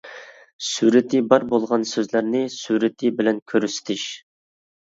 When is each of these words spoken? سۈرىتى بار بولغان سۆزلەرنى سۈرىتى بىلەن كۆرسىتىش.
سۈرىتى 0.67 1.21
بار 1.33 1.45
بولغان 1.51 1.85
سۆزلەرنى 1.91 2.43
سۈرىتى 2.57 3.15
بىلەن 3.21 3.45
كۆرسىتىش. 3.55 4.11